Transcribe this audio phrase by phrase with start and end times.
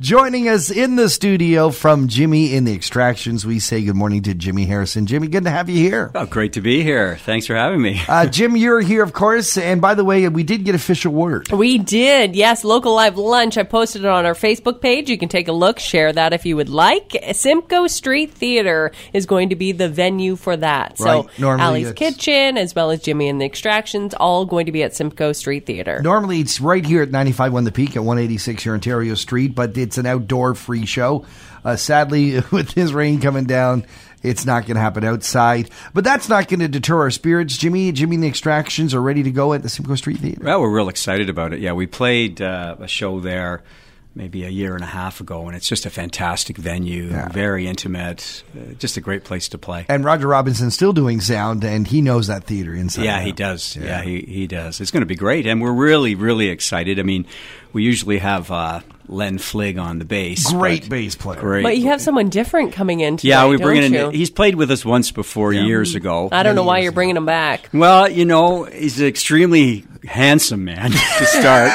[0.00, 4.32] Joining us in the studio from Jimmy in the Extractions, we say good morning to
[4.32, 5.04] Jimmy Harrison.
[5.04, 6.10] Jimmy, good to have you here.
[6.14, 7.18] Oh, great to be here.
[7.18, 8.00] Thanks for having me.
[8.08, 9.58] Uh, Jim, you're here, of course.
[9.58, 11.52] And by the way, we did get official word.
[11.52, 12.64] We did, yes.
[12.64, 13.58] Local Live Lunch.
[13.58, 15.10] I posted it on our Facebook page.
[15.10, 17.14] You can take a look, share that if you would like.
[17.32, 20.96] Simcoe Street Theater is going to be the venue for that.
[20.98, 21.24] Right.
[21.26, 24.72] So, Normally Allie's it's- Kitchen, as well as Jimmy and the Extractions, all going to
[24.72, 26.00] be at Simcoe Street Theater.
[26.00, 29.98] Normally, it's right here at 95 The Peak at 186 here Ontario Street, but it's
[29.98, 31.24] an outdoor free show.
[31.64, 33.84] Uh, sadly, with this rain coming down,
[34.22, 35.68] it's not going to happen outside.
[35.92, 37.56] But that's not going to deter our spirits.
[37.56, 40.42] Jimmy, Jimmy and the Extractions are ready to go at the Simcoe Street Theater.
[40.44, 41.58] Well, we're real excited about it.
[41.58, 43.64] Yeah, we played uh, a show there
[44.14, 47.28] maybe a year and a half ago, and it's just a fantastic venue, Yeah.
[47.28, 49.86] very intimate, uh, just a great place to play.
[49.88, 53.04] And Roger Robinson's still doing sound, and he knows that theater inside.
[53.04, 53.22] yeah, out.
[53.22, 53.76] he does.
[53.76, 54.80] Yeah, he, he does.
[54.80, 56.98] It's going to be great, and we're really, really excited.
[56.98, 57.24] I mean,
[57.72, 60.52] we usually have uh, Len Fligg on the bass.
[60.52, 61.38] Great but- bass player.
[61.40, 61.62] Great.
[61.62, 64.06] But you have someone different coming in today, yeah, we bring don't in.
[64.06, 64.10] you?
[64.10, 66.28] He's played with us once before years ago.
[66.32, 67.70] I don't know why you're bringing him back.
[67.72, 71.70] Well, you know, he's an extremely handsome man to start.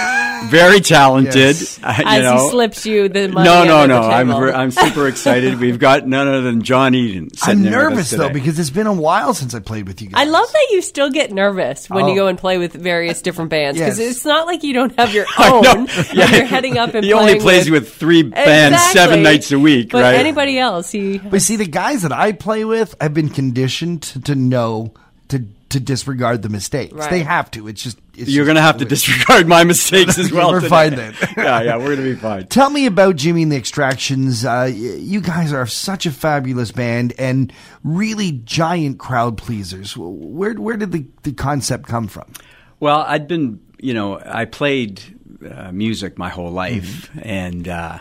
[0.50, 1.36] Very talented.
[1.36, 1.80] Yes.
[1.84, 2.34] uh, you As know.
[2.44, 4.02] he slips you the money No, no, no.
[4.02, 4.40] the I'm table.
[4.40, 5.60] ver- I'm super excited.
[5.60, 7.24] We've got none other than John Eden.
[7.26, 9.88] I'm sitting there with us nervous though because it's been a while since I played
[9.88, 10.26] with you guys.
[10.28, 12.08] I love that you still get nervous when Oh.
[12.10, 14.18] you go and play with various different bands because Yes.
[14.18, 15.62] it's not like you don't have your own.
[15.64, 15.86] know.
[15.86, 15.88] when
[16.34, 19.00] you're heading up and he only playing plays with, three bands Exactly.
[19.02, 20.16] seven nights a week, but right?
[20.16, 24.22] anybody else, he But see, the guys that I play with, I've been conditioned to,
[24.22, 24.94] to know
[25.30, 25.40] to
[25.76, 26.94] to disregard the mistakes.
[26.94, 27.10] Right.
[27.10, 27.68] They have to.
[27.68, 30.52] It's just it's You're going to have to disregard my mistakes as well.
[30.52, 30.70] We're today.
[30.70, 31.14] fine then.
[31.38, 32.48] yeah, yeah, we're going to be fine.
[32.48, 34.46] Tell me about Jimmy and the Extractions.
[34.46, 37.52] Uh, you guys are such a fabulous band and
[37.84, 39.98] really giant crowd pleasers.
[39.98, 42.32] Where where did the, the concept come from?
[42.80, 45.02] Well, I'd been, you know, I played
[45.46, 48.00] uh, music my whole life, and uh,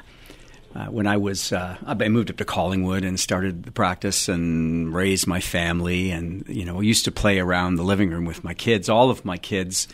[0.75, 4.93] uh, when I was, uh, I moved up to Collingwood and started the practice and
[4.93, 8.43] raised my family, and you know, I used to play around the living room with
[8.43, 8.89] my kids.
[8.89, 9.87] All of my kids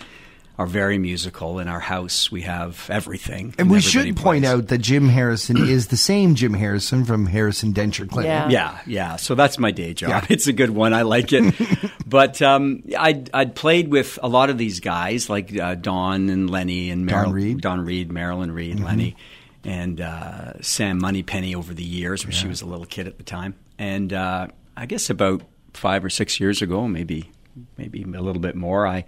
[0.60, 1.58] are very musical.
[1.58, 5.56] In our house, we have everything, And we everybody should point out that Jim Harrison
[5.68, 8.28] is the same Jim Harrison from Harrison Denture Clinic.
[8.28, 8.48] Yeah.
[8.50, 9.16] Yeah, yeah.
[9.16, 10.10] So that's my day job.
[10.10, 10.26] Yeah.
[10.28, 10.92] It's a good one.
[10.92, 11.54] I like it.
[12.06, 16.50] but um, I'd, I'd played with a lot of these guys like uh, Don and
[16.50, 17.62] Lenny and Don Reed.
[17.62, 19.16] Don Reed, Marilyn Reed, and Lenny,
[19.64, 23.24] and uh, Sam Moneypenny over the years when she was a little kid at the
[23.24, 23.54] time.
[23.78, 25.42] And uh, I guess about
[25.74, 27.30] five or six years ago, maybe
[27.76, 29.04] maybe a little bit more, I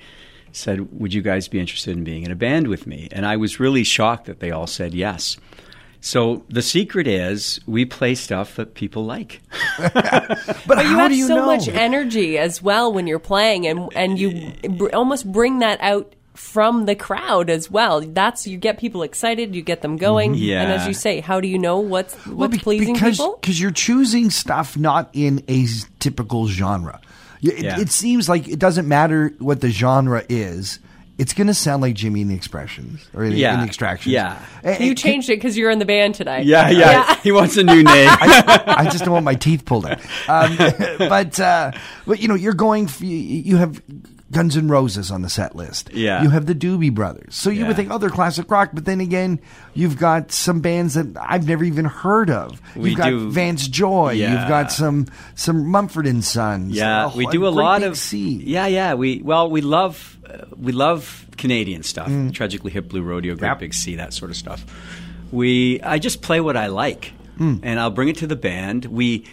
[0.53, 3.37] said, "Would you guys be interested in being in a band with me?" And I
[3.37, 5.37] was really shocked that they all said yes.
[6.05, 9.41] So the secret is we play stuff that people like.
[9.79, 9.95] But,
[10.67, 11.47] But you have do you so know?
[11.47, 16.15] much energy as well when you're playing, and and you br- almost bring that out
[16.35, 18.01] from the crowd as well.
[18.01, 20.63] That's you get people excited, you get them going, Yeah.
[20.63, 23.39] and as you say, how do you know what's Well, what's be- pleasing because, people?
[23.41, 25.67] Because you're choosing stuff not in a
[26.01, 27.01] typical genre.
[27.43, 27.81] It, Yeah.
[27.81, 30.79] it seems like it doesn't matter what the genre is.
[31.19, 33.55] It's going to sound like Jimmy and the Expressions or in, Yeah.
[33.55, 34.13] in the Extractions.
[34.13, 34.39] Yeah.
[34.65, 36.43] And- You changed it because you're in the band today.
[36.43, 37.17] Yeah, yeah.
[37.23, 38.09] He wants a new name.
[38.11, 39.99] I just don't want my teeth pulled out.
[40.29, 40.57] Um,
[40.99, 41.73] but uh,
[42.07, 42.89] but you know, you're going.
[43.01, 43.81] You have
[44.33, 45.91] Guns N' Roses on the set list.
[45.93, 46.23] Yeah.
[46.23, 47.35] You have the Doobie Brothers.
[47.37, 47.67] So you Yeah.
[47.69, 48.71] would think, oh, they're classic rock.
[48.73, 49.39] But then again,
[49.75, 52.61] you've got some bands that I've never even heard of.
[52.75, 54.13] We You've got do- Vance Joy.
[54.13, 54.41] Yeah.
[54.41, 56.75] You've got some some Mumford and Sons.
[56.75, 58.43] Yeah, Oh, we do a great lot of sea.
[58.45, 58.95] yeah, yeah.
[58.95, 62.11] We well, we love uh, we love Canadian stuff.
[62.33, 63.59] Tragically Hip Blue Rodeo, Great Yep.
[63.61, 64.65] Big Sea, that sort of stuff.
[65.31, 68.85] We I just play what I like, and I'll bring it to the band.
[68.87, 69.25] We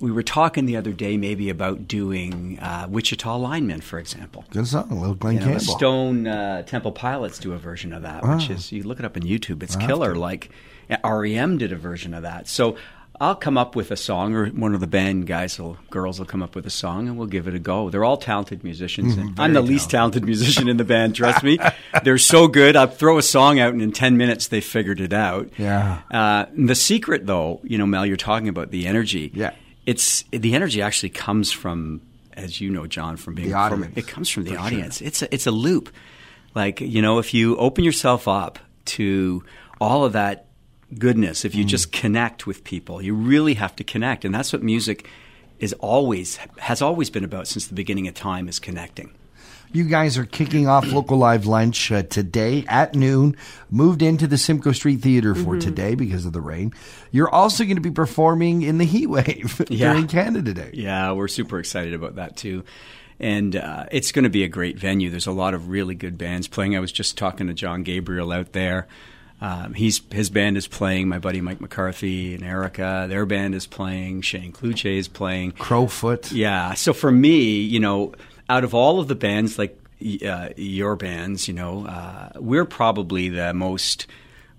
[0.00, 4.44] we were talking the other day maybe about doing uh, Wichita Lineman, for example.
[4.50, 5.76] Good song, little Glenn You know, the Campbell.
[5.76, 9.16] Stone uh, Temple Pilots do a version of that, which is you look it up
[9.16, 9.62] on YouTube.
[9.62, 10.14] It's killer.
[10.14, 10.50] Like
[11.04, 12.48] REM did a version of that.
[12.48, 12.76] So
[13.20, 16.26] I'll come up with a song, or one of the band guys, will, girls, will
[16.26, 17.88] come up with a song, and we'll give it a go.
[17.88, 19.16] They're all talented musicians.
[19.16, 21.14] and I'm the least talented musician in the band.
[21.14, 21.58] Trust me,
[22.02, 22.74] they're so good.
[22.74, 25.48] I'll throw a song out, and in ten minutes they figured it out.
[25.56, 26.00] Yeah.
[26.10, 29.30] Uh, the secret, though, you know, Mel, you're talking about the energy.
[29.32, 29.52] Yeah.
[29.86, 32.00] It's the energy actually comes from,
[32.32, 34.66] as you know, John, from being The from- audience, it comes from the for sure.
[34.66, 35.00] audience.
[35.00, 35.90] It's a, it's a loop.
[36.54, 39.44] Like you know, if you open yourself up to
[39.80, 40.46] all of that
[40.98, 41.68] goodness, if you mm.
[41.68, 45.08] just connect with people, you really have to connect, and that's what music
[45.58, 49.10] is always has always been about since the beginning of time is connecting.
[49.74, 53.36] You guys are kicking off local live lunch uh, today at noon.
[53.72, 56.72] Moved into the Simcoe Street Theater for today because of the rain.
[57.10, 59.92] You're also going to be performing in the heat wave Yeah.
[59.94, 60.70] during Canada Day.
[60.74, 62.62] Yeah, we're super excited about that too.
[63.18, 65.10] And uh, it's going to be a great venue.
[65.10, 66.76] There's a lot of really good bands playing.
[66.76, 68.86] I was just talking to John Gabriel out there.
[69.40, 71.08] Um, he's his band is playing.
[71.08, 74.22] My buddy Mike McCarthy and Erica, their band is playing.
[74.22, 75.50] Shane Kluche is playing.
[75.52, 76.30] Crowfoot.
[76.30, 76.74] Yeah.
[76.74, 78.12] So for me, you know,
[78.48, 79.78] out of all of the bands, like
[80.26, 84.06] uh, your bands, you know, uh, we're probably the most.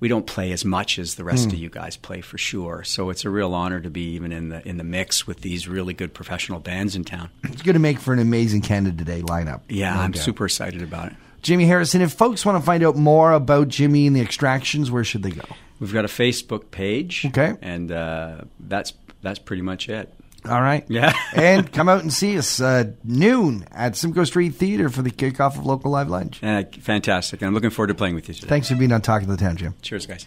[0.02, 2.84] We don't play as much as the rest of you guys play for sure.
[2.84, 5.68] So it's a real honor to be even in the in the mix with these
[5.68, 7.30] really good professional bands in town.
[7.46, 9.62] It's going to make for an amazing Canada Day lineup.
[9.70, 10.22] Yeah, No I'm doubt.
[10.24, 11.18] super excited about it.
[11.42, 15.04] Jimmy Harrison, if folks want to find out more about Jimmy and the extractions, where
[15.04, 15.44] should they go?
[15.80, 17.26] We've got a Facebook page.
[17.28, 17.56] Okay.
[17.62, 20.14] And uh, that's that's pretty much it.
[20.48, 20.86] All right.
[20.88, 21.14] Yeah.
[21.34, 25.58] and come out and see us uh, noon at Simcoe Street Theater for the kickoff
[25.58, 26.44] of Local Live Lunch.
[26.44, 27.42] Uh, fantastic.
[27.42, 28.48] And I'm looking forward to playing with you today.
[28.48, 29.76] Thanks for being on Talking of the Town, Jim.
[29.82, 30.26] Cheers, guys.